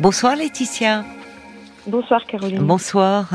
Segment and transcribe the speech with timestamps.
[0.00, 1.04] Bonsoir Laetitia.
[1.86, 2.58] Bonsoir Caroline.
[2.58, 3.28] Bonsoir.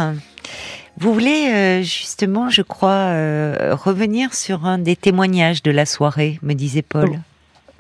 [0.98, 6.38] Vous voulez euh, justement, je crois, euh, revenir sur un des témoignages de la soirée,
[6.44, 7.10] me disait Paul.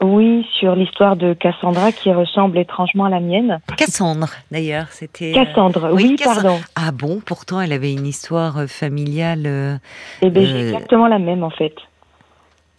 [0.01, 3.59] Oui, sur l'histoire de Cassandra qui ressemble étrangement à la mienne.
[3.77, 5.31] Cassandre, d'ailleurs, c'était.
[5.37, 6.41] euh, Cassandre, oui, Cassandre.
[6.41, 6.59] pardon.
[6.75, 9.79] Ah bon, pourtant elle avait une histoire familiale.
[10.23, 11.75] Eh bien, j'ai exactement la même en fait.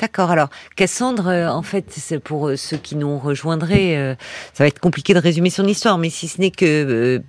[0.02, 0.32] D'accord.
[0.32, 4.16] Alors, Cassandre, euh, en fait, c'est pour euh, ceux qui nous rejoindraient, euh,
[4.52, 7.22] ça va être compliqué de résumer son histoire, mais si ce n'est que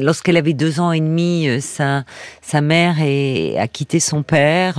[0.00, 2.02] lorsqu'elle avait deux ans et demi, sa,
[2.42, 4.78] sa mère est- a quitté son père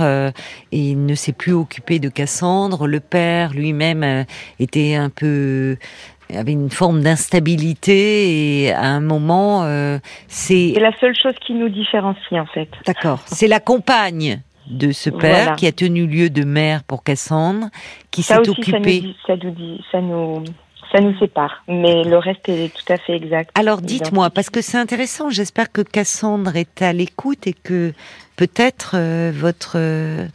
[0.72, 2.86] et ne s'est plus occupé de Cassandre.
[2.86, 4.26] Le père lui-même
[4.60, 5.78] était un peu
[6.34, 11.54] avait une forme d'instabilité et à un moment, euh, c'est C'est la seule chose qui
[11.54, 12.68] nous différencie en fait.
[12.86, 13.22] D'accord.
[13.26, 15.56] C'est la compagne de ce père Voilà.
[15.56, 17.68] qui a tenu lieu de mère pour Cassandre,
[18.10, 20.44] qui s'est aussi, ça nous, dit- ça nous ça nous,
[20.92, 21.62] ça nous sépare.
[21.68, 23.50] Mais le reste est tout à fait exact.
[23.58, 27.92] Alors dites-moi, parce que c'est intéressant, j'espère que Cassandre est à l'écoute et que
[28.36, 30.26] peut-être euh, votre euh,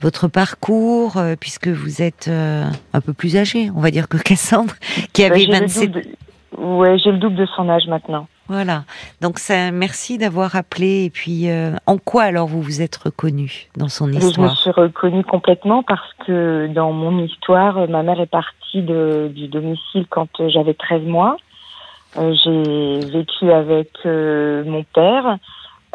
[0.00, 4.74] votre parcours, euh, puisque vous êtes un peu plus âgé, on va dire que Cassandre,
[5.14, 6.06] qui Ouais, avait j'ai le 27 double
[6.58, 8.26] Ouais, j'ai le double de son âge maintenant.
[8.48, 8.84] Voilà.
[9.22, 11.04] Donc ça, merci d'avoir appelé.
[11.04, 14.28] Et puis, euh, en quoi alors vous vous êtes reconnu dans son Et je me
[14.28, 14.56] histoire?
[14.58, 20.06] suis reconnue complètement parce que dans mon histoire, ma mère est partie de, du domicile
[20.10, 21.36] quand j'avais 13 mois.
[22.18, 25.38] Euh, j'ai vécu avec euh, mon père.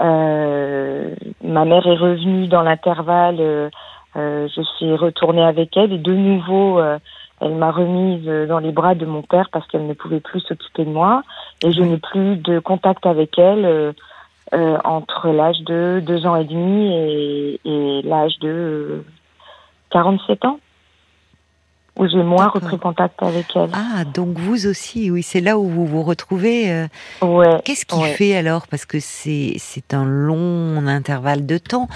[0.01, 3.37] Euh, ma mère est revenue dans l'intervalle.
[3.39, 3.69] euh,
[4.15, 6.97] euh, je suis retournée avec elle et de nouveau, euh,
[7.41, 10.41] elle m'a remise euh, dans les bras de mon père parce qu'elle ne pouvait plus
[10.41, 11.23] s'occuper de moi.
[11.63, 13.65] Et je n'ai plus de contact avec elle.
[13.65, 13.91] euh,
[14.51, 19.05] euh, entre l'âge de deux ans et demi et, et l'âge de euh,
[19.91, 20.59] 47 ans,
[21.95, 23.69] où j'ai moins repris contact avec elle.
[23.73, 26.87] Ah, donc vous aussi, oui, c'est là où vous vous retrouvez.
[27.21, 27.61] ouais.
[27.63, 28.13] Qu'est-ce qui ouais.
[28.13, 28.65] fait alors?
[28.65, 31.87] Parce que c'est un long intervalle de temps.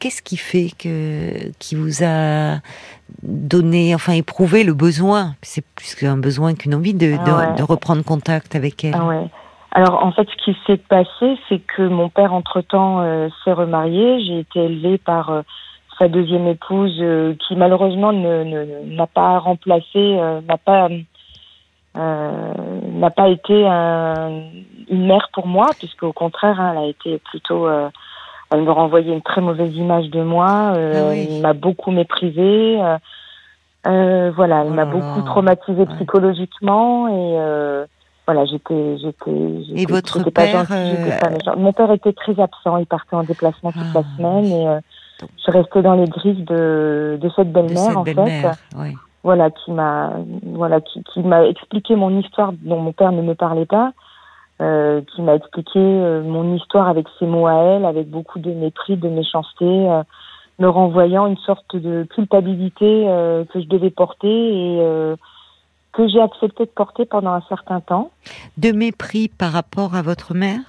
[0.00, 2.58] Qu'est-ce qui fait que qui vous a
[3.22, 5.34] donné, enfin éprouvé le besoin?
[5.42, 7.54] C'est plus qu'un besoin qu'une envie de, Ah de, ouais.
[7.58, 8.94] de reprendre contact avec elle.
[8.96, 9.26] Ah ouais.
[9.72, 14.24] Alors en fait, ce qui s'est passé, c'est que mon père entre-temps euh, s'est remarié.
[14.24, 15.42] J'ai été élevée par euh,
[15.98, 20.88] sa deuxième épouse, euh, qui malheureusement ne ne- n'a pas remplacé, n'a pas
[21.94, 24.42] n'a pas été un-
[24.88, 27.66] une mère pour moi, puisque au contraire, hein, elle a été plutôt
[28.50, 30.72] elle me renvoyait une très mauvaise image de moi.
[30.76, 31.28] euh, Ah oui.
[31.30, 32.80] Elle m'a beaucoup méprisée.
[32.80, 32.96] euh,
[33.86, 35.94] euh, voilà, elle Oh m'a beaucoup traumatisée Ouais.
[35.96, 37.86] psychologiquement et euh,
[38.26, 41.56] voilà, j'étais, j'étais, j'étais- votre pas père, gentille, j'étais euh, pas méchante.
[41.56, 44.80] Mon père était très absent, il partait en déplacement toute Ah, la semaine et euh,
[45.46, 48.14] je restais dans les griffes de, de cette belle-mère en fait
[48.76, 48.94] oui.
[49.24, 53.34] voilà qui m'a voilà qui, qui m'a expliqué mon histoire dont mon père ne me
[53.34, 53.92] parlait pas
[54.60, 58.50] euh, qui m'a expliqué euh, mon histoire avec ses mots à elle avec beaucoup de
[58.50, 60.02] mépris de méchanceté euh,
[60.58, 65.14] me renvoyant une sorte de culpabilité euh, que je devais porter et euh,
[65.92, 68.10] que j'ai accepté de porter pendant un certain temps
[68.56, 70.60] De mépris par rapport à votre mère,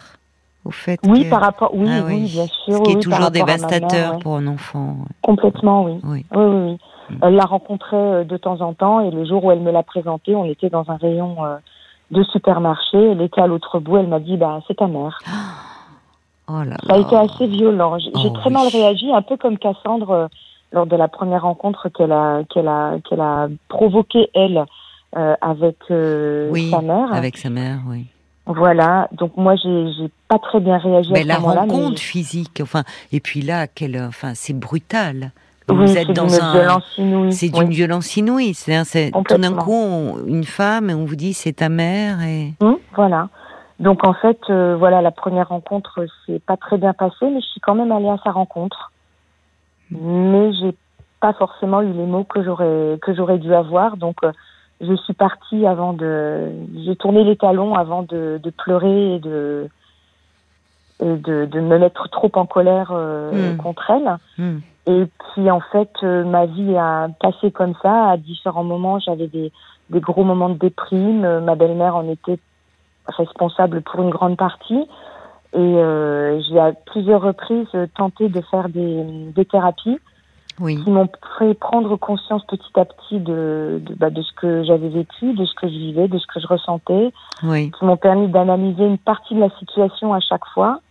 [0.66, 1.00] au fait.
[1.08, 2.32] oui que- par rapport oui Ah oui, oui.
[2.32, 4.98] bien sûr Ce qui est oui, toujours dévastateur mère, pour un enfant.
[5.24, 6.26] complètement oui Oui.
[6.36, 6.78] Oui, oui, oui.
[7.16, 7.20] Mm.
[7.24, 9.82] Elle la rencontrait euh, de temps en temps et le jour où elle me l'a
[9.82, 11.58] présentée, on était dans un rayon euh,
[12.12, 13.12] de supermarché.
[13.12, 13.98] Elle était à l'autre bout.
[13.98, 15.20] Elle m'a dit, bah, c'est ta mère.
[16.52, 17.02] Oh là Ça a là.
[17.04, 18.00] été assez violent.
[18.00, 18.54] J'ai Oh très oui.
[18.56, 20.28] mal réagi, un peu comme Cassandre euh,
[20.72, 24.66] lors de la première rencontre qu'elle a, qu'elle a, qu'elle a provoquée elle
[25.16, 27.14] euh, avec euh, Oui, sa mère.
[27.14, 28.08] Avec sa mère, oui.
[28.48, 29.08] Voilà.
[29.12, 32.84] Donc moi, j'ai, pas très bien réagi Mais à ce la rencontre mais- physique, enfin,
[33.12, 35.32] et puis là, quelle, enfin, c'est brutal.
[35.70, 37.32] Vous oui, êtes dans un, violence inouïe.
[37.34, 37.52] c'est Oui.
[37.66, 38.54] d'une violence inouïe.
[38.54, 42.54] C'est, tout d'un coup on- une femme et on vous dit c'est ta mère et
[42.62, 43.30] Hum, voilà.
[43.80, 47.46] Donc en fait, euh, voilà, la première rencontre s'est pas très bien passée, mais je
[47.48, 48.92] suis quand même allée à sa rencontre.
[49.92, 50.76] Mais j'ai
[51.22, 53.96] pas forcément eu les mots que j'aurais que j'aurais dû avoir.
[53.98, 54.32] Donc euh,
[54.82, 56.50] je suis partie avant de,
[56.86, 59.68] j'ai tourné les talons avant de, de pleurer et de
[61.02, 63.58] et de, de me mettre trop en colère euh, Hmm.
[63.58, 64.18] contre elle.
[64.38, 64.60] Hmm.
[64.88, 68.10] Et puis en fait, euh, ma vie a passé comme ça.
[68.10, 69.52] À différents moments, j'avais des,
[69.90, 71.24] des gros moments de déprime.
[71.26, 72.40] Euh, ma belle-mère en était
[73.08, 74.88] responsable pour une grande partie.
[75.54, 79.04] Et euh, j'ai à plusieurs reprises euh, tenté de faire des,
[79.36, 79.98] des thérapies
[80.60, 81.10] oui, qui m'ont
[81.40, 85.46] fait prendre conscience petit à petit de, de, bah, de ce que j'avais vécu, de
[85.46, 87.12] ce que je vivais, de ce que je ressentais,
[87.44, 90.82] oui, qui m'ont permis d'analyser une partie de la situation à chaque fois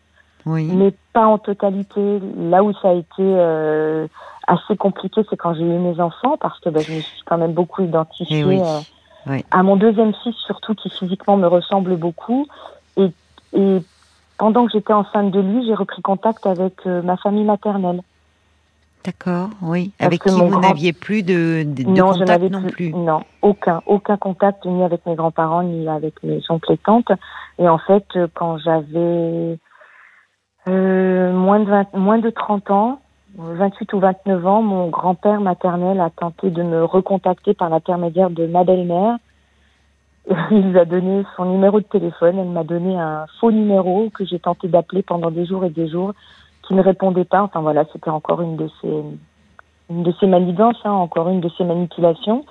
[0.46, 0.70] oui.
[0.72, 2.20] mais pas en totalité.
[2.36, 4.06] Là où ça a été euh,
[4.46, 7.38] assez compliqué, c'est quand j'ai eu mes enfants, parce que bah, je me suis quand
[7.38, 8.60] même beaucoup identifiée Eh oui.
[8.60, 12.46] euh, à mon deuxième fils surtout qui physiquement me ressemble beaucoup.
[12.96, 13.10] Et,
[13.52, 13.78] et
[14.38, 18.00] pendant que j'étais enceinte de lui, j'ai repris contact avec euh, ma famille maternelle.
[19.04, 19.92] D'accord, oui.
[20.00, 24.16] avec qui vous n'aviez plus de, de, non, contact je non plus, Non, aucun, aucun
[24.16, 27.12] contact ni avec mes grands-parents ni avec mes oncles et tantes.
[27.58, 29.58] Et en fait, euh, quand j'avais
[30.68, 33.00] euh, moins de 20, moins de 30 ans,
[33.36, 38.46] 28 ou 29 ans, mon grand-père maternel a tenté de me recontacter par l'intermédiaire de
[38.46, 39.16] ma belle-mère.
[40.50, 42.38] Il lui a donné son numéro de téléphone.
[42.38, 45.88] Elle m'a donné un faux numéro que j'ai tenté d'appeler pendant des jours et des
[45.88, 46.12] jours,
[46.62, 47.42] qui ne répondait pas.
[47.42, 49.02] Enfin voilà, c'était encore une de ces,
[49.90, 52.44] une manigances, hein, encore une de ces manipulations.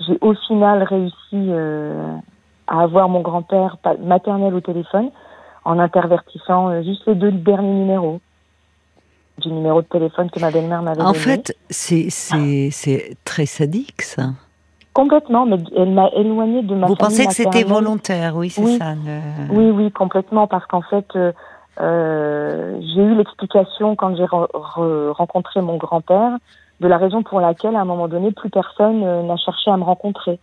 [0.00, 2.14] J'ai au final réussi euh,
[2.66, 5.10] à avoir mon grand-père maternel au téléphone
[5.68, 8.20] en intervertissant euh, juste les deux derniers numéros
[9.36, 11.10] du numéro de téléphone que ma belle-mère m'avait donné.
[11.10, 14.30] En fait, c'est c'est très sadique ça.
[14.94, 18.94] Complètement, mais elle m'a éloignée de ma Vous pensez que c'était volontaire, oui, c'est ça.
[19.50, 21.30] Oui, oui, complètement, parce qu'en fait, euh,
[21.80, 26.38] euh j'ai eu l'explication quand j'ai rencontré mon grand-père
[26.80, 29.76] de la raison pour laquelle, à un moment donné, plus personne euh, n'a cherché à
[29.76, 30.40] me rencontrer.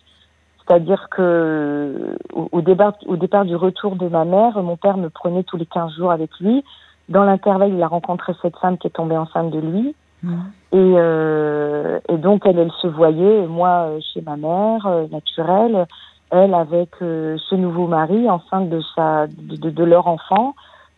[0.68, 5.44] C'est-à-dire que au, départ, au départ du retour de ma mère, mon père me prenait
[5.44, 6.64] tous les 15 jours avec lui.
[7.08, 9.96] Dans l'intervalle, il a rencontré cette femme qui est tombée enceinte de lui.
[10.24, 10.34] Mmh.
[10.72, 15.86] Et, euh, et, donc, elle, elle se voyait, moi, euh, chez ma mère, euh, naturelle,
[16.32, 20.56] elle avec euh, ce nouveau mari, enceinte de, sa, de, de leur enfant.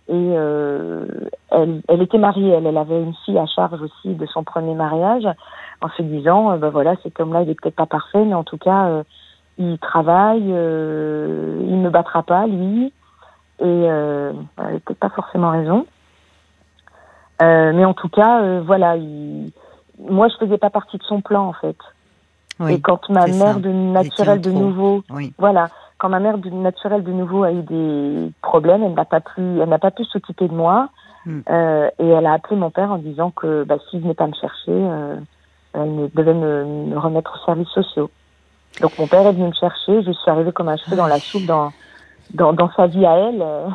[0.07, 1.05] Et euh,
[1.51, 4.75] elle, elle était mariée, elle, elle avait une fille à charge aussi de son premier
[4.75, 5.27] mariage,
[5.81, 8.57] en se disant, ben voilà, cet homme-là, il est peut-être pas parfait, mais en tout
[8.57, 9.03] cas,
[9.57, 12.93] il travaille, euh, il ne battra pas, lui.
[13.59, 15.85] Et euh, elle n'a peut-être pas forcément raison.
[17.41, 19.51] Euh, mais en tout cas, euh, voilà, il...
[19.99, 21.77] moi, je faisais pas partie de son plan, en fait.
[22.59, 25.33] Oui, et quand ma mère de naturelle de nouveau, oui.
[25.37, 25.69] voilà,
[25.99, 29.41] quand ma mère de naturelle de nouveau a eu des problèmes, elle n'a pas pu,
[29.61, 30.89] elle n'a pas pu s'occuper de moi.
[31.25, 31.41] Hmm.
[31.49, 34.33] Euh, et elle a appelé mon père en disant que bah, s'il venait pas me
[34.33, 35.17] chercher, euh,
[35.73, 38.09] elle devait me, me remettre aux services sociaux.
[38.81, 41.19] Donc mon père est venu me chercher, je suis arrivée comme un cheveu dans la
[41.19, 41.71] soupe dans,
[42.33, 43.41] dans, dans sa vie à elle.
[43.41, 43.69] Euh.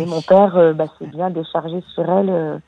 [0.00, 2.58] Et mon père euh, bah, s'est bien déchargé sur elle euh,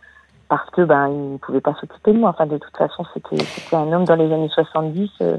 [0.48, 2.30] parce que ben il ne pouvait pas s'occuper de moi.
[2.30, 5.36] Enfin de toute façon c'était c'était un homme dans les années 70, euh,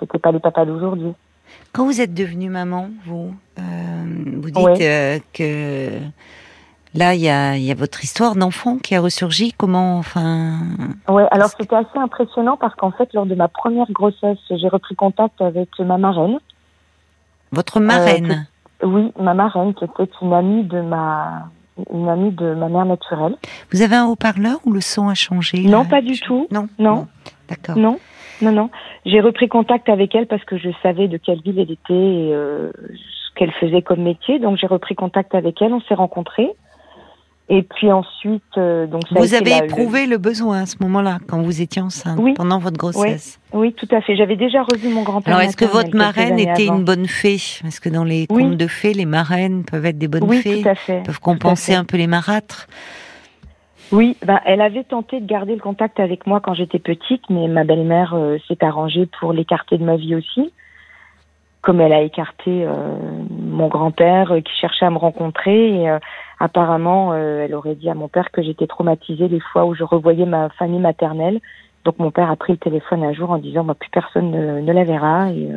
[0.00, 1.12] c'était pas les papas d'aujourd'hui.
[1.72, 6.00] Quand vous êtes devenue maman, vous vous dites que
[6.96, 9.52] Là, il y a, y a, votre histoire d'enfant qui a ressurgi.
[9.52, 10.58] Comment, enfin.
[11.08, 14.94] Ouais, alors c'était assez impressionnant parce qu'en fait, lors de ma première grossesse, j'ai repris
[14.94, 16.38] contact avec ma marraine.
[17.52, 18.46] Votre marraine?
[18.82, 21.48] Euh, oui, ma marraine, qui était une amie de ma,
[21.92, 23.36] une amie de ma mère naturelle.
[23.72, 25.58] Vous avez un haut-parleur ou le son a changé?
[25.60, 26.46] Non, pas du tout.
[26.50, 26.68] Non.
[26.78, 27.06] Non.
[27.48, 27.76] D'accord.
[27.76, 27.98] Non.
[28.42, 28.70] Non, non.
[29.04, 32.34] J'ai repris contact avec elle parce que je savais de quelle ville elle était et
[32.34, 34.38] euh, ce qu'elle faisait comme métier.
[34.38, 36.50] Donc j'ai repris contact avec elle, on s'est rencontrés.
[37.48, 40.18] Et puis ensuite, euh, donc ça vous avez éprouvé le...
[40.18, 42.34] besoin à ce moment-là, quand vous étiez enceinte, oui.
[42.34, 43.38] pendant votre grossesse.
[43.52, 44.16] Oui, oui tout à fait.
[44.16, 45.32] J'avais déjà revu mon grand-père.
[45.32, 47.36] Alors, est-ce que votre marraine était une bonne fée?
[47.62, 48.42] Parce que dans les oui.
[48.42, 51.04] contes de fées, les marraines peuvent être des bonnes oui, fées, tout à fait.
[51.04, 52.66] peuvent compenser un peu les marâtres?
[53.92, 57.46] Oui, ben, elle avait tenté de garder le contact avec moi quand j'étais petite, mais
[57.46, 60.50] ma belle-mère euh, s'est arrangée pour l'écarter de ma vie aussi
[61.66, 62.94] comme elle a écarté euh,
[63.56, 65.80] mon grand-père euh, qui cherchait à me rencontrer.
[65.80, 65.98] Et, euh,
[66.38, 69.82] apparemment, euh, elle aurait dit à mon père que j'étais traumatisée les fois où je
[69.82, 71.40] revoyais ma famille maternelle.
[71.84, 74.60] Donc mon père a pris le téléphone un jour en disant bah, plus personne ne,
[74.60, 75.30] ne la verra.
[75.30, 75.48] Et,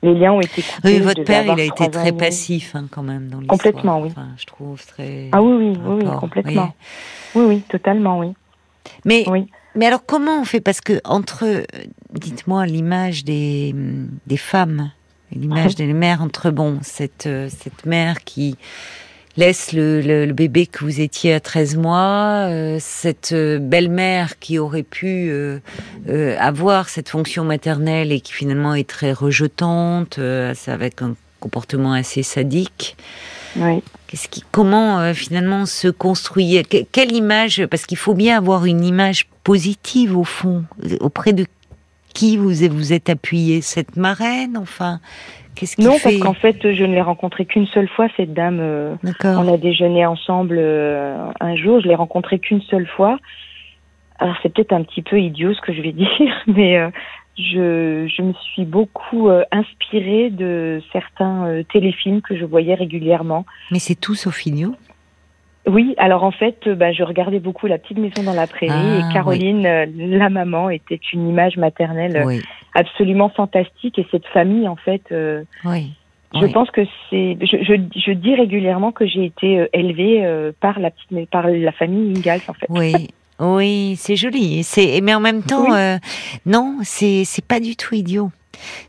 [0.00, 0.80] les liens ont été coupés.
[0.84, 3.58] Oui, votre père, il a été très passif hein, quand même dans l'histoire.
[3.58, 4.08] Complètement, oui.
[4.12, 5.28] Enfin, je trouve très.
[5.32, 6.72] Ah oui, oui, oui, oui complètement.
[7.34, 7.42] Oui.
[7.42, 8.32] oui, oui, totalement, oui.
[9.04, 9.48] Mais, oui.
[9.74, 10.60] mais alors comment on fait?
[10.60, 11.64] Parce que entre,
[12.12, 13.74] dites-moi, l'image des,
[14.28, 14.92] des femmes
[15.32, 18.56] l'image des mères entre bon cette euh, cette mère qui
[19.38, 24.38] laisse le, le, le, bébé que vous étiez à 13 mois, euh, cette euh, belle-mère
[24.40, 25.60] qui aurait pu euh,
[26.08, 30.18] euh, avoir cette fonction maternelle et qui finalement est très rejetante,
[30.66, 32.96] avec un comportement assez sadique.
[33.56, 33.82] Oui.
[34.08, 39.28] Qu'est-ce qui, comment finalement se construit Quelle image Parce qu'il faut bien avoir une image
[39.44, 40.64] positive au fond
[41.00, 41.46] auprès de
[42.18, 43.60] qui vous vous êtes appuyé?
[43.60, 44.98] Cette marraine, enfin
[45.54, 46.10] Qu'est-ce qui Non, fait...
[46.10, 48.58] parce qu'en fait, je ne l'ai rencontrée qu'une seule fois, cette dame.
[48.60, 48.94] Euh,
[49.24, 53.18] on a déjeuné ensemble euh, un jour, je l'ai rencontrée qu'une seule fois.
[54.18, 56.90] Alors c'est peut-être un petit peu idiot ce que je vais dire, mais euh,
[57.36, 63.46] je, je me suis beaucoup euh, inspirée de certains téléfilms que je voyais régulièrement.
[63.70, 64.74] Mais c'est tout idiot
[65.66, 68.72] Oui, alors en fait, euh, bah, je regardais beaucoup La Petite Maison dans la Prairie
[68.72, 72.42] Ah, et Caroline, euh, la maman, était une image maternelle euh, Oui,
[72.74, 75.92] absolument fantastique et cette famille, en fait, euh, oui.
[76.34, 80.78] je pense que c'est, je, je, je dis régulièrement que j'ai été élevée euh, par
[80.78, 82.66] la petite, par la famille Ingalls, en fait.
[82.70, 84.62] Oui, oui, c'est joli.
[84.62, 85.98] C'est mais en même temps, euh,
[86.46, 88.30] non, c'est c'est pas du tout idiot.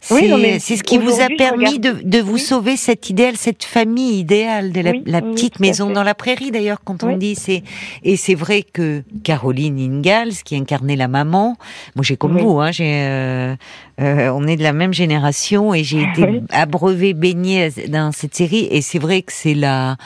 [0.02, 2.40] C'est Oui, ce qui vous a permis de, regarde- de vous Oui.
[2.40, 6.16] sauver cet idéal, cette famille idéale de la, Oui, la oui, petite maison dans la
[6.16, 6.52] prairie.
[6.52, 7.64] D'ailleurs, quand on dit c'est
[8.04, 11.58] et c'est vrai que Caroline Ingalls qui incarnait la maman,
[11.96, 13.56] moi j'ai comme vous, hein, j'ai euh,
[14.02, 18.68] euh, on est de la même génération et j'ai été abreuvée, baignée dans cette série
[18.72, 19.98] et c'est vrai que c'est la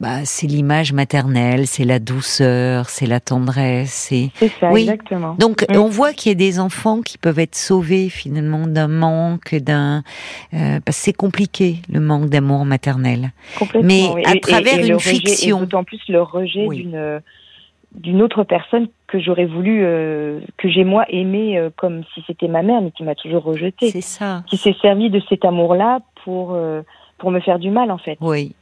[0.00, 4.82] bah, c'est l'image maternelle, c'est la douceur, c'est la tendresse, c'est ça, Oui.
[4.82, 5.34] exactement.
[5.38, 5.76] donc Mm.
[5.76, 10.02] on voit qu'il y a des enfants qui peuvent être sauvés finalement d'un manque, d'un
[10.54, 13.32] euh, c'est compliqué le manque d'amour maternel.
[13.58, 13.88] Complètement.
[13.88, 14.22] Mais oui.
[14.24, 15.56] à Et- travers et, et une rejet- fiction.
[15.58, 16.78] Et d'autant plus le rejet Oui.
[16.84, 17.20] d'une
[17.94, 22.46] d'une autre personne que j'aurais voulu euh, que j'ai moi aimé euh, comme si c'était
[22.46, 24.44] ma mère, mais qui m'a toujours rejetée, C'est ça.
[24.46, 26.82] qui s'est servi de cet amour-là pour euh,
[27.16, 28.18] pour me faire du mal en fait.
[28.20, 28.54] Oui.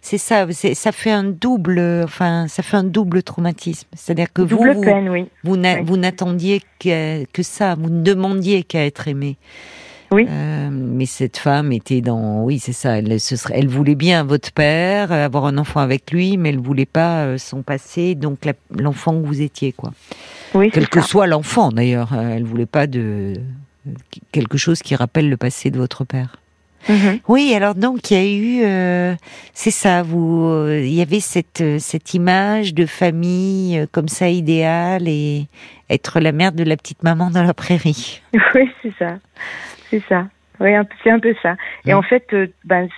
[0.00, 3.88] C'est ça, c'est- ça fait un double, enfin, ça fait un double traumatisme.
[3.94, 5.26] C'est-à-dire que vous, Double vous, peine, oui.
[5.44, 5.98] vous Oui.
[5.98, 9.36] n'attendiez que, que ça, vous ne demandiez qu'à être aimé.
[10.10, 10.26] Oui.
[10.28, 12.98] Euh, mais cette femme était dans, oui, c'est ça.
[12.98, 16.50] Elle, ce serait, elle voulait bien votre père, euh, avoir un enfant avec lui, mais
[16.50, 18.40] elle voulait pas euh, son passé, donc
[18.78, 19.92] l'enfant que vous étiez, quoi.
[20.54, 21.06] Oui, Quel que ça.
[21.06, 23.32] soit l'enfant, d'ailleurs, elle voulait pas de
[24.32, 26.36] quelque chose qui rappelle le passé de votre père.
[26.88, 27.20] Mhm.
[27.28, 29.14] Oui, alors donc il y a eu, euh,
[29.54, 34.08] c'est ça, vous, euh, il y avait cette euh, cette image de famille euh, comme
[34.08, 35.46] ça idéale et
[35.90, 38.20] être la mère de la petite maman dans la prairie.
[38.54, 39.14] Oui, c'est ça.
[39.90, 40.26] C'est ça.
[40.60, 40.70] Oui,
[41.02, 41.56] c'est un peu ça.
[41.86, 41.96] Et Mm.
[41.98, 42.26] en fait,
[42.64, 42.88] ben,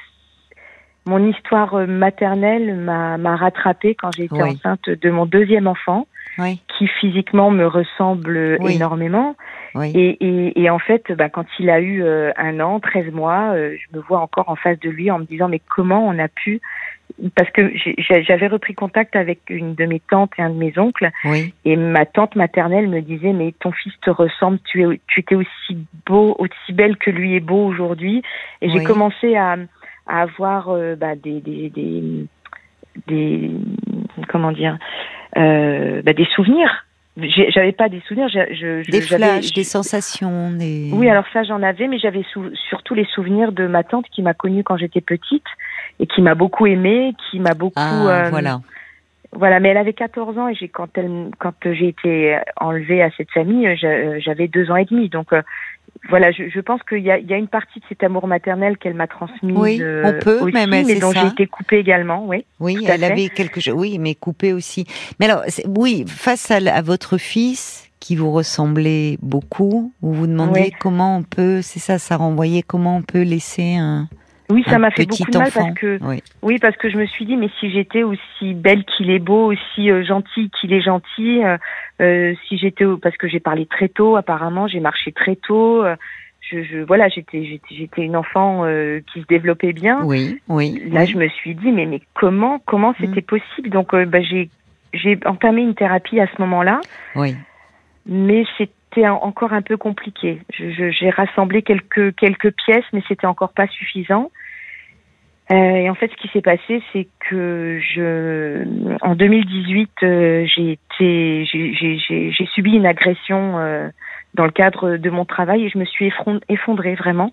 [1.07, 4.51] mon histoire maternelle m'a rattrapée quand j'étais Oui.
[4.57, 6.07] enceinte de mon deuxième enfant,
[6.39, 8.75] Oui, qui physiquement me ressemble Oui.
[8.77, 9.37] énormément.
[9.75, 13.13] Oui, Et, et, et en fait, ben, quand il a eu euh, un an, 13
[13.13, 16.07] mois, euh, je me vois encore en face de lui en me disant mais comment
[16.07, 16.61] on a pu
[17.37, 21.11] parce que j'avais repris contact avec une de mes tantes et un de mes oncles
[21.27, 25.21] oui, et ma tante maternelle me disait, mais ton fils te ressemble, tu, es, tu
[25.21, 28.23] étais aussi beau, aussi belle que lui est beau aujourd'hui.
[28.63, 28.73] Et Oui.
[28.73, 29.57] j'ai commencé à,
[30.07, 32.27] à avoir euh, bah, des, des, des,
[33.07, 33.51] des-
[34.29, 34.79] comment dire,
[35.37, 36.84] euh, bah, des souvenirs.
[37.17, 40.91] J'avais pas des souvenirs, je, je, des flashs, des sensations, des.
[40.93, 42.25] oui, alors ça j'en avais, mais j'avais
[42.69, 45.45] surtout les souvenirs de ma tante qui m'a connue quand j'étais petite
[46.01, 48.61] et qui m'a beaucoup aimée, qui m'a beaucoup ah, euh, voilà.
[49.31, 53.11] voilà, mais elle avait 14 ans et j'ai quand elle quand j'ai été enlevée à
[53.17, 55.09] cette famille, j'a- j'avais deux ans et demi.
[55.09, 55.43] Donc euh,
[56.09, 58.95] voilà, je, je pense qu'il y y a une partie de cet amour maternel qu'elle
[58.95, 59.53] m'a transmis.
[59.53, 62.27] Oui, euh, on peut, aussi, même, mais dont j'ai été coupée également.
[62.27, 62.45] Oui.
[62.61, 63.07] Oui, elle fait.
[63.07, 63.75] avait quelque chose.
[63.75, 64.87] Oui, mais coupé aussi.
[65.19, 65.45] Mais alors,
[65.77, 70.73] oui, face à votre fils qui vous ressemblait beaucoup, vous vous demandiez Oui.
[70.79, 74.09] comment on peut, c'est ça, ça renvoyait comment on peut laisser un,
[74.51, 75.61] Oui, ça m'a fait beaucoup de mal enfant.
[75.65, 78.85] parce que Oui, oui, parce que je me suis dit mais si j'étais aussi belle
[78.85, 81.57] qu'il est beau, aussi euh, gentil qu'il est gentil, euh,
[82.03, 85.83] euh, si j'étais parce que j'ai parlé très tôt apparemment, j'ai marché très tôt.
[85.83, 85.97] euh,
[86.51, 90.03] je, je voilà, j'étais j'étais j'étais une enfant euh, qui se développait bien.
[90.05, 90.83] oui, oui.
[90.93, 91.07] Là, oui.
[91.07, 92.97] je me suis dit, mais, mais comment, comment Mm.
[93.01, 93.71] c'était possible?
[93.71, 94.51] Donc, euh, bah, j'ai,
[94.93, 96.83] j'ai entamé une thérapie à ce moment-là,
[97.17, 97.35] Oui,
[98.07, 98.45] mais
[98.95, 100.41] c'était en- encore un peu compliqué.
[100.59, 104.31] J'ai rassemblé quelques, quelques pièces, mais c'était encore pas suffisant.
[105.53, 108.65] Euh, et en fait, ce qui s'est passé, c'est que je,
[109.03, 113.89] en 2018, euh, j'ai été, j'ai, subi une agression euh,
[114.33, 116.11] dans le cadre de mon travail et je me suis
[116.49, 117.33] effondrée vraiment.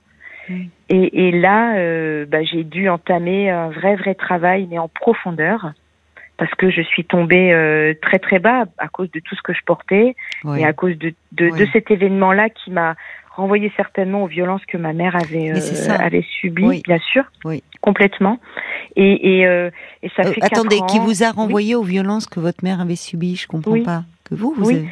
[0.50, 0.63] Mm.
[0.89, 5.72] Et, et là, bah, j'ai dû entamer un vrai, vrai travail, mais en profondeur,
[6.41, 9.53] parce que je suis tombée euh, très, très bas à cause de tout ce que
[9.53, 10.62] je portais oui.
[10.62, 11.60] et à cause de, de, Oui.
[11.60, 12.95] de cet événement-là qui m'a
[13.36, 16.81] renvoyé certainement aux violences que ma mère avait, euh, avait subies, Oui.
[16.83, 17.25] bien sûr,
[17.79, 18.39] complètement.
[18.95, 19.69] Et, et, euh,
[20.01, 20.88] et ça Euh, fait attendez, ans.
[20.88, 23.83] qui vous a renvoyé aux violences que votre mère avait subies Je comprends Oui.
[23.83, 24.01] pas.
[24.27, 24.88] Que vous, vous avez-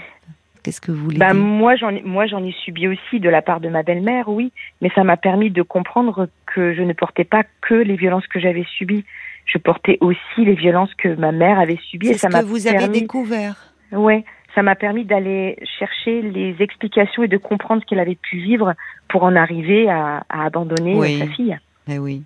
[0.62, 3.42] Qu'est-ce que vous voulez Bah, dire moi, j'en moi, j'en ai subi aussi de la
[3.42, 4.52] part de ma belle-mère, oui.
[4.82, 8.40] Mais ça m'a permis de comprendre que je ne portais pas que les violences que
[8.40, 9.04] j'avais subies.
[9.52, 12.10] Je portais aussi les violences que ma mère avait subies.
[12.10, 13.56] Et ça m'a que vous avez découvert.
[13.92, 18.38] ouais, ça m'a permis d'aller chercher les explications et de comprendre ce qu'elle avait pu
[18.38, 18.74] vivre
[19.08, 21.18] pour en arriver à, à abandonner Oui.
[21.20, 21.58] sa fille.
[21.88, 22.22] Eh oui.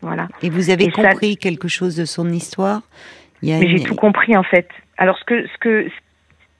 [0.00, 0.28] Voilà.
[0.42, 2.82] Et vous avez Et ça- compris quelque chose de son histoire?
[3.42, 4.68] Mais j'ai une- tout compris en fait.
[4.98, 5.88] Alors ce que ce que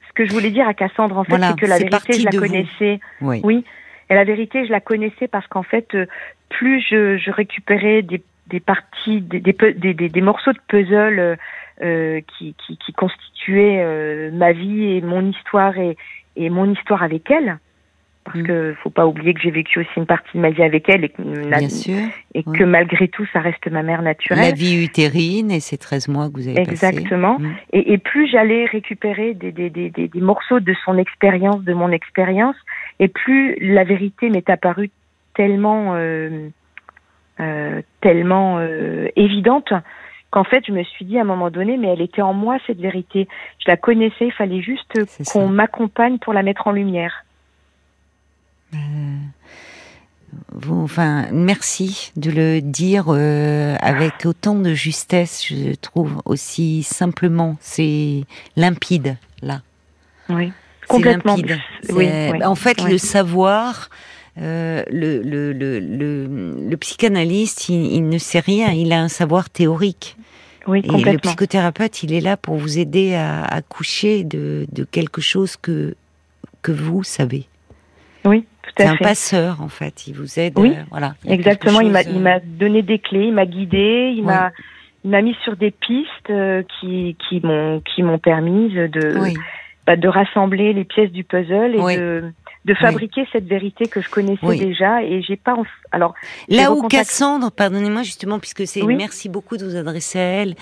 [0.09, 2.25] ce que je voulais dire à Cassandre en fait, Voilà, c'est que la vérité je
[2.25, 2.39] la vous.
[2.41, 3.01] connaissais.
[3.21, 3.41] Oui.
[3.43, 3.65] Oui.
[4.11, 6.07] Et la vérité je la connaissais parce qu'en fait euh,
[6.51, 11.37] plus je, je récupérais des, des parties des, des, des, des- morceaux de puzzle euh,
[11.83, 15.97] euh, qui, qui, qui, constituait euh, ma vie et mon histoire et,
[16.37, 17.59] et mon histoire avec elle.
[18.25, 18.47] Parce mm.
[18.47, 21.05] que faut pas oublier que j'ai vécu aussi une partie de ma vie avec elle
[21.05, 21.23] et que,
[22.35, 24.41] et que malgré tout, ça reste ma mère naturelle.
[24.43, 27.39] La vie utérine et ces 13 mois que vous avez Exactement.
[27.39, 27.55] Mm.
[27.73, 31.91] Et, et, plus j'allais récupérer des, des, des, des, morceaux de son expérience, de mon
[31.91, 32.57] expérience,
[32.99, 34.91] et plus la vérité m'est apparue
[35.35, 36.49] tellement, euh,
[38.01, 39.73] tellement euh, évidente
[40.31, 42.59] qu'en fait, je me suis dit à un moment donné, mais elle était en moi,
[42.67, 43.29] cette vérité.
[43.59, 44.93] Je la connaissais, il fallait juste
[45.33, 47.25] qu'on m'accompagne pour la mettre en lumière.
[48.75, 48.79] Euh,
[50.53, 57.57] vous, enfin, merci de le dire euh, avec autant de justesse, je trouve, aussi simplement.
[57.61, 58.25] C'est
[58.57, 59.61] limpide, là.
[60.29, 60.53] Oui,
[60.89, 61.37] complètement.
[61.37, 61.59] Limpide.
[61.91, 62.09] Oui,
[62.45, 63.89] en fait, le savoir,
[64.41, 70.17] euh, le, le, le, le, psychanalyste, il, ne sait rien, il a un savoir théorique.
[70.67, 75.21] Oui, Et le psychothérapeute, il est là pour vous aider à accoucher de, de quelque
[75.21, 75.95] chose que,
[76.63, 77.45] que vous savez.
[78.25, 78.83] Oui, tout à fait.
[78.83, 80.07] C'est un passeur, en fait.
[80.09, 80.55] Il vous aide.
[80.59, 81.15] Oui, euh, voilà.
[81.27, 81.81] exactement.
[81.81, 84.51] Il m'a, il m'a donné des clés, il m'a guidé, il m'a,
[85.05, 89.35] il m'a mis sur des pistes euh, qui, qui m'ont, qui m'ont permis de,
[89.87, 92.25] bah, de rassembler les pièces du puzzle et de
[92.65, 95.55] de fabriquer cette vérité que je connaissais déjà et j'ai pas
[95.93, 96.15] alors
[96.49, 100.55] là où Cassandre pardonnez-moi justement puisque c'est merci beaucoup de vous adresser à elle.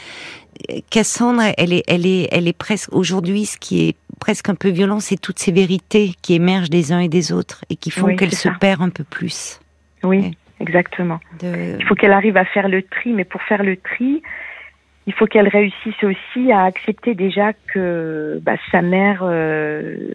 [0.90, 4.68] Cassandre elle est elle est elle est presque aujourd'hui ce qui est presque un peu
[4.68, 8.16] violent c'est toutes ces vérités qui émergent des uns et des autres et qui font
[8.16, 9.61] qu'elle se perd un peu plus.
[10.02, 11.21] Oui exactement.
[11.42, 14.23] Il faut qu'elle arrive à faire le tri mais pour faire le tri
[15.06, 20.12] il faut qu'elle réussisse aussi à accepter déjà que bah, sa mère euh,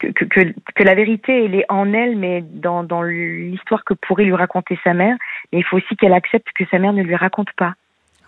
[0.00, 4.24] que, que, que, la vérité, elle est en elle, mais dans, dans l'histoire que pourrait
[4.24, 5.16] lui raconter sa mère.
[5.52, 7.74] Mais il faut aussi qu'elle accepte que sa mère ne lui raconte pas.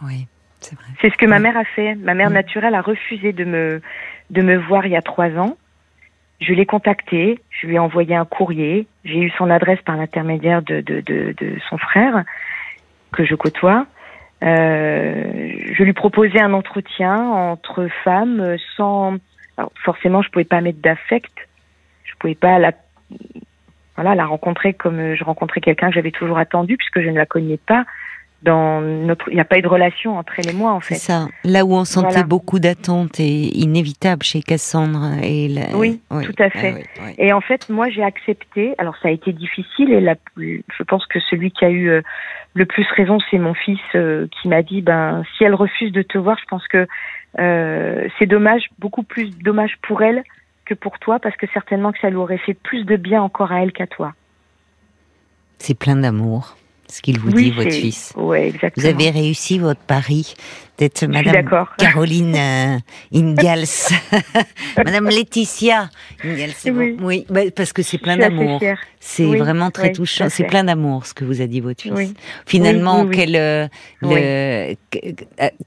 [0.03, 0.27] Oui,
[0.61, 0.87] c'est vrai.
[1.01, 1.95] C'est ce que ma mère a fait.
[1.97, 3.81] Ma mère naturelle a refusé de me,
[4.31, 5.57] de me voir il y a trois ans.
[6.41, 8.87] Je l'ai contactée, je lui ai envoyé un courrier.
[9.05, 12.25] J'ai eu son adresse par l'intermédiaire de, de, de, de, son frère,
[13.13, 13.87] que je côtoie.
[14.43, 19.17] Euh, je lui proposais un entretien entre femmes sans...
[19.57, 21.33] Alors forcément, je pouvais pas mettre d'affect,
[22.19, 22.73] pouvais pas la
[23.97, 27.27] voilà la rencontrer comme je rencontrais quelqu'un que j'avais toujours attendu puisque je ne la
[27.27, 27.85] connais pas
[28.43, 30.95] dans notre il n'y a pas eu de relation entre elle et moi en fait.
[30.97, 31.27] C'est ça.
[31.45, 36.85] Là où on sentait beaucoup d'attentes et inévitable chez Cassandre et oui, tout à fait.
[37.19, 38.75] Et en fait moi j'ai accepté.
[38.79, 42.03] Alors ça a été difficile et la je pense que celui qui a eu euh,
[42.55, 46.03] le plus raison c'est mon fils euh, qui m'a dit ben si elle refuse de
[46.03, 46.87] te voir je pense que
[47.39, 50.23] euh, c'est dommage beaucoup plus dommage pour elle
[50.67, 53.53] que pour toi parce que certainement que ça lui aurait fait plus de bien encore
[53.53, 54.15] à elle qu'à toi.
[55.59, 56.57] C'est plein d'amour,
[56.89, 58.13] ce qu'il vous dit, votre fils.
[58.17, 58.73] Ouais, exactement.
[58.77, 60.35] Vous avez réussi votre pari
[60.79, 62.79] d'être Madame Caroline euh,
[63.13, 63.67] Ingalls,
[64.77, 65.89] Madame Laetitia
[66.25, 66.53] Ingalls.
[66.67, 68.61] Oui, oui bah, parce que c'est plein d'amour.
[69.01, 70.29] C'est vraiment très touchant.
[70.29, 72.15] C'est plein d'amour ce que vous a dit votre fils.
[72.47, 73.69] Finalement, euh,
[74.03, 74.75] euh,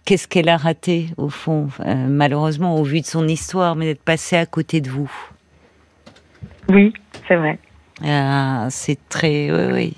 [0.06, 4.38] qu'est-ce qu'elle a raté au fond, malheureusement au vu de son histoire, mais d'être passée
[4.38, 5.12] à côté de vous?
[6.70, 6.94] Oui,
[7.28, 7.58] c'est vrai.
[8.06, 9.94] Ah, c'est très, oui, oui.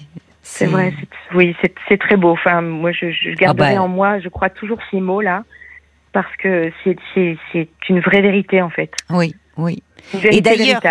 [0.54, 0.94] C'est vrai,
[1.34, 1.56] oui,
[1.88, 2.32] c'est très beau.
[2.32, 3.82] Enfin, moi, je, je garderai ah bah.
[3.84, 5.44] en moi, je crois toujours ces mots-là,
[6.12, 7.38] parce que c'est
[7.90, 8.92] une vraie vérité, en fait.
[9.10, 9.82] Oui, oui.
[10.24, 10.82] et d'ailleurs,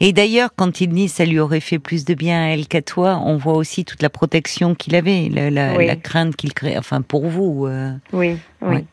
[0.00, 2.82] et d'ailleurs, quand il dit ça lui aurait fait plus de bien à elle qu'à
[2.82, 7.00] toi, on voit aussi toute la protection qu'il avait, la, la, crainte qu'il crée, enfin
[7.00, 7.66] pour vous.
[7.66, 8.84] Euh, oui, oui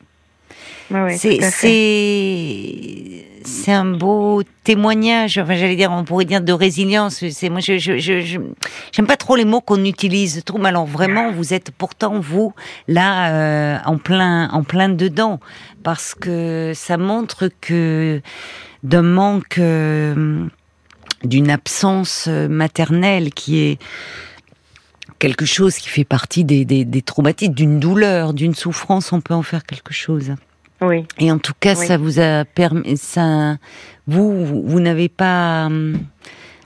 [1.18, 1.40] c'est
[3.46, 5.38] c'est un beau témoignage.
[5.38, 7.24] Enfin, j'allais dire, on pourrait dire de résilience.
[7.30, 10.58] C'est moi, j'aime pas trop les mots qu'on utilise trop.
[10.58, 12.54] Mais alors vraiment, vous êtes pourtant vous
[12.88, 15.40] là euh, en plein en plein dedans
[15.84, 18.22] parce que ça montre que
[18.84, 20.46] d'un manque euh,
[21.24, 23.80] d'une absence maternelle qui est
[25.20, 29.66] quelque chose qui fait partie des traumatismes, d'une douleur, d'une souffrance, on peut en faire
[29.66, 30.34] quelque chose.
[31.20, 33.58] Et en tout cas, ça vous a permis, ça,
[34.08, 35.98] vous, vous, n'avez pas hum,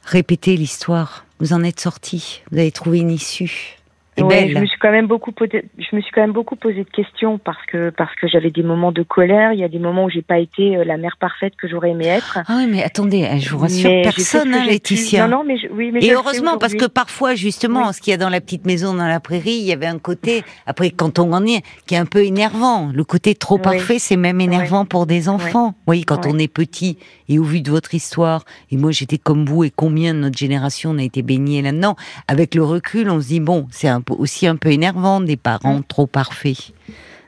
[0.04, 1.26] répété l'histoire.
[1.40, 2.42] Vous en êtes sorti.
[2.52, 3.77] Vous avez trouvé une issue.
[4.20, 6.84] Ouais, je me suis quand même beaucoup posé, je me suis quand même beaucoup posé
[6.84, 9.80] de questions parce que parce que j'avais des moments de colère, il y a des
[9.80, 12.40] moments où j'ai pas été euh, la mère parfaite que j'aurais aimé être.
[12.48, 15.28] Ah oui, mais attendez, hein, je vous rassure, personne, hein, Laetitia.
[15.28, 18.18] Non, non, mais oui, mais et heureusement parce que parfois justement, ce qu'il y a
[18.18, 21.34] dans la petite maison dans la prairie, il y avait un côté après quand on
[21.34, 22.92] en est qui est un peu énervant.
[22.94, 25.76] Le côté trop parfait, c'est même énervant pour des enfants.
[25.86, 26.98] Oui, quand on est petit
[27.30, 30.38] et au vu de votre histoire, et moi j'étais comme vous et combien de notre
[30.38, 31.96] génération on a été baigné là-dedans,
[32.28, 35.80] avec le recul, on se dit bon, c'est un aussi un peu énervant des parents
[35.80, 35.84] mm.
[35.86, 36.74] trop parfaits.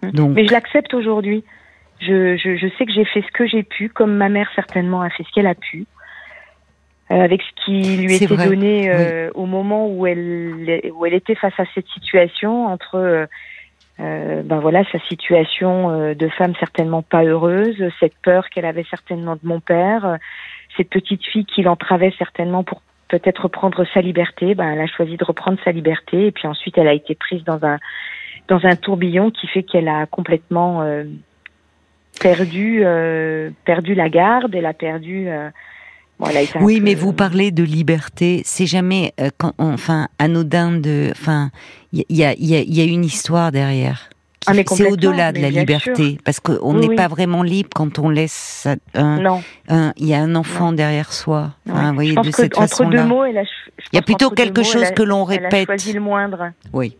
[0.03, 0.11] Mm.
[0.11, 0.31] Donc...
[0.35, 1.43] Mais je l'accepte aujourd'hui.
[1.99, 5.01] Je, je, je sais que j'ai fait ce que j'ai pu, comme ma mère certainement
[5.01, 5.85] a fait ce qu'elle a pu,
[7.11, 11.15] euh, avec ce qui lui était vrai, donné euh, au moment où elle, où elle
[11.15, 13.27] était face à cette situation entre,
[13.99, 19.35] euh, ben voilà, sa situation de femme certainement pas heureuse, cette peur qu'elle avait certainement
[19.35, 20.19] de mon père,
[20.77, 24.55] cette petite fille qui l'entravait certainement pour peut-être reprendre sa liberté.
[24.55, 27.43] Ben, elle a choisi de reprendre sa liberté et puis ensuite elle a été prise
[27.43, 27.77] dans un
[28.47, 31.03] dans un tourbillon qui fait qu'elle a complètement euh,
[32.21, 35.27] perdu euh, perdu la garde, elle a perdu.
[35.27, 35.49] euh,
[36.19, 38.41] bon, elle a été un Oui, peu- mais vous parlez de liberté.
[38.45, 41.51] C'est jamais, quand, enfin, anodin de, enfin,
[41.93, 44.09] il y a, il y, a, il y a une histoire derrière.
[44.51, 46.95] Ah, c'est au-delà de la liberté, parce qu'on Oui, n'est oui.
[46.95, 49.41] pas vraiment libre quand on laisse un,
[49.97, 51.51] il y a un enfant derrière soi.
[51.65, 53.43] Vous voyez, de cette entre deux façon-là.
[53.91, 55.65] Il y a plutôt quelque chose a- que l'on Elle a répète.
[55.67, 56.51] choisi le moindre.
[56.73, 56.95] Oui,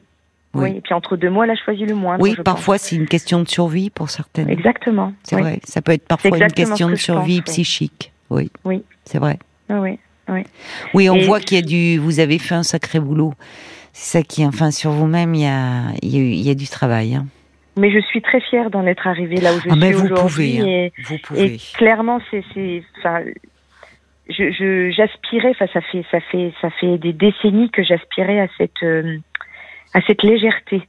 [0.56, 0.72] Oui.
[0.78, 2.24] Et puis entre deux mots, elle a choisi le moindre.
[2.24, 4.50] oui, parfois c'est une question de survie pour certaines.
[4.50, 5.14] Exactement.
[5.24, 5.60] C'est vrai.
[5.64, 8.12] Ça peut être parfois une question de survie pense, psychique.
[8.32, 8.50] Oui.
[8.66, 8.84] Oui.
[9.06, 9.38] C'est vrai.
[9.70, 10.44] Oui, oui.
[10.96, 12.00] Oui, on Et- voit qu'il y a du.
[12.00, 13.34] Vous avez fait un sacré boulot.
[13.94, 16.50] C'est ça qui, enfin, sur vous-même, il y a, il y a, eu- il y
[16.50, 17.16] a du travail.
[17.16, 17.26] hein.
[17.80, 20.12] Mais je suis très fière d'en être arrivée là où je Ah, mais suis vous
[20.14, 20.58] aujourd'hui.
[20.60, 20.90] pouvez, hein.
[20.98, 21.58] Et, Vous et pouvez.
[21.76, 23.22] clairement, c'est, c'est, enfin,
[24.30, 25.50] je, je, j'aspirais.
[25.52, 29.18] Enfin, ça fait, ça fait, ça fait des décennies que j'aspirais à cette, euh,
[29.94, 30.82] à cette légèreté.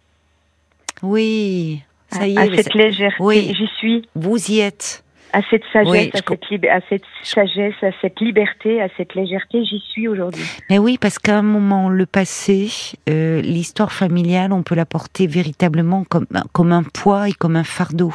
[1.03, 2.53] Oui, ça y à, est.
[2.53, 3.17] à cette légèreté.
[3.23, 3.55] oui.
[3.57, 4.09] J'y suis.
[4.15, 5.03] Vous y êtes.
[5.33, 9.15] À cette sagesse, Oui, à, cette lib- à cette sagesse, à cette liberté, à cette
[9.15, 10.43] légèreté, j'y suis aujourd'hui.
[10.69, 12.69] Mais oui, parce qu'à un moment, le passé,
[13.09, 17.65] euh, l'histoire familiale, on peut la porter véritablement comme, comme un poids et comme un
[17.65, 18.13] fardeau.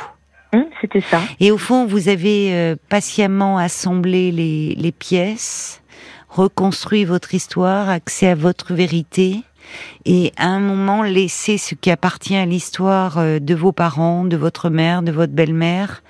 [0.53, 1.21] Hum, c'était ça.
[1.39, 5.81] Et au fond, vous avez euh, patiemment assemblé les, les pièces,
[6.29, 9.37] reconstruit votre histoire, accès à votre vérité,
[10.05, 14.37] et à un moment laissé ce qui appartient à l'histoire euh, de vos parents, de
[14.37, 16.03] votre mère, de votre belle-mère,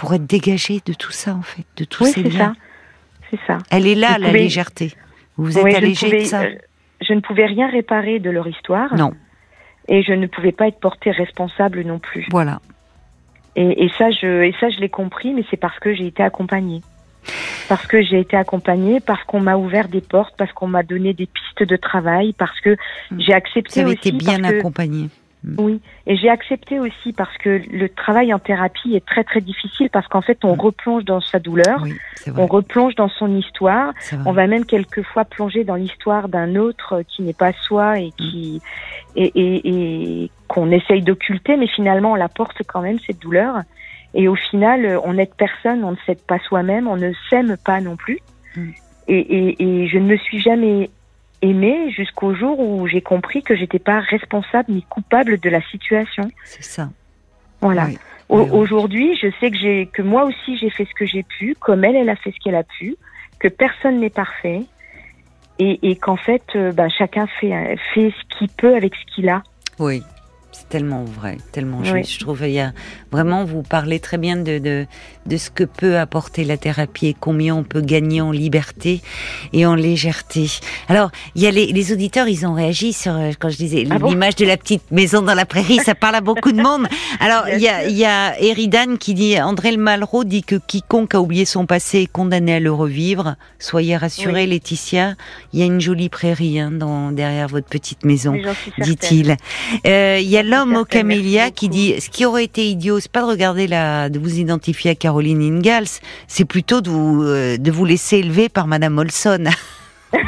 [0.00, 2.54] pour être dégagé de tout ça en fait, de tous Oui, ces c'est liens.
[2.54, 2.60] ça.
[3.30, 3.58] C'est ça.
[3.70, 4.92] Elle est là, Vous la légèreté.
[5.36, 6.42] Vous vous êtes Oui, je ne allégé de ça.
[6.42, 6.54] euh,
[7.02, 8.94] je ne pouvais rien réparer de leur histoire.
[8.96, 9.12] Non,
[9.88, 12.26] Et je ne pouvais pas être portée responsable non plus.
[12.30, 12.60] voilà.
[13.56, 16.22] Et, et ça, je, et ça, je l'ai compris, mais c'est parce que j'ai été
[16.22, 16.80] accompagnée.
[17.68, 21.12] Parce que j'ai été accompagnée, parce qu'on m'a ouvert des portes, parce qu'on m'a donné
[21.14, 22.76] des pistes de travail, parce que
[23.18, 24.08] j'ai Vous accepté avez aussi.
[24.08, 25.08] été bien parce que- accompagné.
[25.56, 29.88] Oui, et j'ai accepté aussi parce que le travail en thérapie est très très difficile
[29.90, 30.60] parce qu'en fait on Mm.
[30.60, 31.96] replonge dans sa douleur, Oui,
[32.36, 33.94] on replonge dans son histoire,
[34.26, 38.60] on va même quelquefois plonger dans l'histoire d'un autre qui n'est pas soi et qui
[39.16, 43.62] et, et, et qu'on essaye d'occulter, mais finalement on la porte quand même cette douleur.
[44.12, 47.80] Et au final, on n'aide personne, on ne s'aide pas soi-même, on ne s'aime pas
[47.80, 48.18] non plus.
[48.56, 48.70] Mm.
[49.08, 50.90] Et, et, et je ne me suis jamais
[51.42, 56.30] aimée jusqu'au jour où j'ai compris que j'étais pas responsable ni coupable de la situation.
[56.44, 56.90] C'est ça.
[57.60, 57.86] Voilà.
[57.86, 57.98] Oui.
[58.28, 58.50] Au- Oui, oui.
[58.58, 61.84] Aujourd'hui, je sais que j'ai que moi aussi j'ai fait ce que j'ai pu, comme
[61.84, 62.96] elle, elle a fait ce qu'elle a pu,
[63.38, 64.62] que personne n'est parfait
[65.58, 69.14] et, et qu'en fait, euh, bah, chacun fait euh, fait ce qu'il peut avec ce
[69.14, 69.42] qu'il a.
[69.78, 70.02] Oui,
[70.52, 71.88] c'est tellement vrai, tellement Oui.
[72.02, 72.12] juste.
[72.14, 72.72] Je trouve il y a
[73.12, 74.86] vraiment vous parlez très bien de, de
[75.26, 79.00] de ce que peut apporter la thérapie et combien on peut gagner en liberté
[79.52, 80.46] et en légèreté.
[80.88, 83.86] Alors il y a les, les auditeurs, ils ont réagi sur euh, quand je disais
[83.90, 86.60] Ah bon l'image de la petite maison dans la prairie, ça parle à beaucoup de
[86.60, 86.86] monde.
[87.20, 90.56] Alors il y a il y a Eridan qui dit André le Malraux dit que
[90.56, 93.36] quiconque a oublié son passé est condamné à le revivre.
[93.58, 95.14] Soyez rassurés, Laetitia,
[95.52, 98.42] il y a une jolie prairie hein, dans derrière votre petite maison Oui,
[98.78, 99.36] dit-il.
[99.86, 103.10] Euh, Il y a l'homme au camélia qui dit ce qui aurait été idiot, c'est
[103.10, 107.56] pas de regarder la, de vous identifier à Caroline Ingalls, c'est plutôt de vous, euh,
[107.56, 109.44] de vous laisser élever par Madame Olson.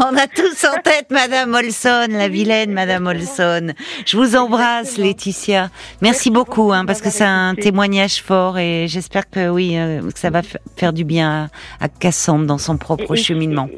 [0.00, 3.72] On a tous en tête Madame Olson, la vilaine Madame Olson.
[4.06, 4.96] Je vous embrasse.
[4.96, 5.70] Laetitia.
[6.00, 10.18] Merci, beaucoup, hein, parce que c'est un témoignage fort et j'espère que oui, euh, que
[10.18, 10.40] ça va
[10.76, 13.68] faire du bien à, Cassandre dans son propre cheminement.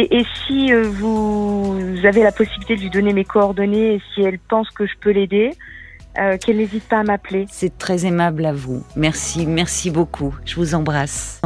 [0.00, 4.38] Et, si euh, vous avez la possibilité de lui donner mes coordonnées et si elle
[4.38, 5.50] pense que je peux l'aider,
[6.18, 7.46] euh, qu'elle n'hésite pas à m'appeler.
[7.50, 8.84] C'est très aimable à vous.
[8.94, 10.34] Merci, merci beaucoup.
[10.44, 11.40] Je vous embrasse.